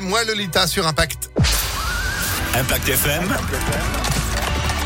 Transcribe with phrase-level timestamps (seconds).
[0.00, 1.30] Moi, Lolita, sur Impact.
[2.54, 4.23] Impact FM.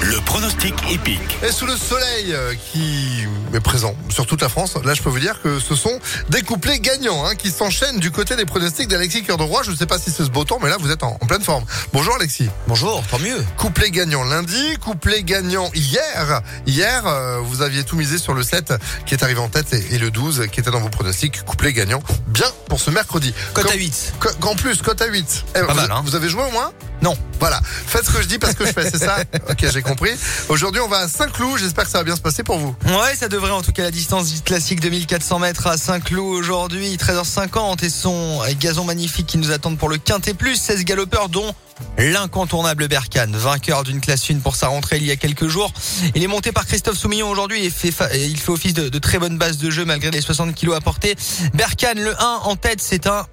[0.00, 1.38] Le pronostic épique.
[1.46, 5.10] Et sous le soleil euh, qui est présent sur toute la France, là je peux
[5.10, 5.98] vous dire que ce sont
[6.30, 9.62] des couplets gagnants hein, qui s'enchaînent du côté des pronostics d'Alexis Cœur de Roi.
[9.64, 11.26] Je ne sais pas si c'est ce beau temps, mais là vous êtes en, en
[11.26, 11.64] pleine forme.
[11.92, 12.48] Bonjour Alexis.
[12.68, 13.44] Bonjour, tant mieux.
[13.56, 16.42] Couplet gagnant lundi, couplet gagnant hier.
[16.66, 18.74] Hier, euh, vous aviez tout misé sur le 7
[19.04, 21.42] qui est arrivé en tête et, et le 12 qui était dans vos pronostics.
[21.44, 23.34] Couplet gagnant, bien pour ce mercredi.
[23.52, 24.14] Cote à 8.
[24.20, 25.44] Co- Qu'en plus, cote à 8.
[25.56, 26.02] Eh, Pas vous, mal, hein.
[26.04, 26.70] vous avez joué au moins?
[27.02, 27.16] Non.
[27.40, 27.60] Voilà.
[27.64, 29.18] Faites ce que je dis parce que je fais, c'est ça
[29.50, 30.10] Ok, j'ai compris.
[30.48, 31.58] Aujourd'hui, on va à Saint-Cloud.
[31.58, 32.74] J'espère que ça va bien se passer pour vous.
[32.86, 37.84] Ouais, ça devrait en tout cas la distance classique 2400 mètres à Saint-Cloud aujourd'hui, 13h50
[37.84, 41.54] et son gazon magnifique qui nous attendent pour le Quintet Plus, 16 galopeurs dont
[41.96, 45.72] l'incontournable Berkane, vainqueur d'une classe 1 pour sa rentrée il y a quelques jours.
[46.16, 49.18] Il est monté par Christophe Soumillon aujourd'hui et fait il fait office de, de très
[49.18, 51.14] bonne base de jeu malgré les 60 kilos apportés.
[51.54, 53.26] Berkane, le 1 en tête, c'est un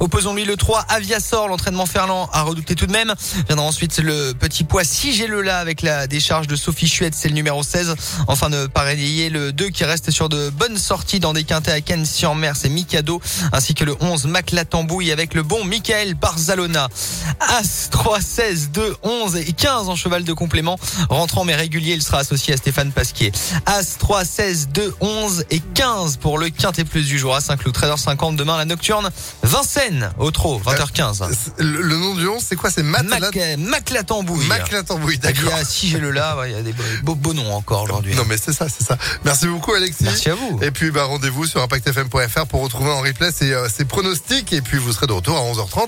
[0.00, 3.14] Opposons-lui le 3, Aviasor, l'entraînement Ferland a redouté tout de même.
[3.46, 7.62] Viendra ensuite le petit poids Sigé-le-là avec la décharge de Sophie Chouette, c'est le numéro
[7.62, 7.94] 16.
[8.28, 8.68] Enfin de
[9.30, 13.20] le 2 qui reste sur de bonnes sorties dans des quintés à Cannes-sur-Mer, c'est Mikado,
[13.52, 16.88] ainsi que le 11 Maclatambouille avec le bon Michael Barzalona.
[17.40, 20.78] As 3, 16, 2, 11 et 15 en cheval de complément.
[21.08, 23.32] Rentrant mais régulier, il sera associé à Stéphane Pasquier.
[23.66, 27.74] As 3, 16, 2, 11 et 15 pour le quintet plus du jour à Saint-Cloud.
[27.74, 28.91] 13h50 demain la nocturne.
[29.42, 31.22] Vincennes au trot, 20h15.
[31.58, 34.46] Le, le nom du 11, c'est quoi C'est Matt Mac, euh, Maclatambouille.
[34.46, 35.50] Maclatambouille, Il d'accord.
[35.50, 38.14] y a Sigé-le-là, ouais, il y a des beaux, beaux, noms encore aujourd'hui.
[38.14, 38.98] Non, mais c'est ça, c'est ça.
[39.24, 40.04] Merci beaucoup, Alexis.
[40.04, 40.58] Merci à vous.
[40.62, 44.52] Et puis, rendez-vous sur impactfm.fr pour retrouver en replay ces, ces pronostics.
[44.52, 45.80] Et puis, vous serez de retour à 11h30.